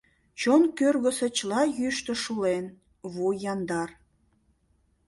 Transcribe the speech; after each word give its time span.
Чон 0.39 0.63
кӧргысӧ 0.77 1.27
чыла 1.37 1.61
йӱштӧ 1.77 2.13
шулен, 2.23 2.65
вуй 3.13 3.35
яндар. 3.51 3.89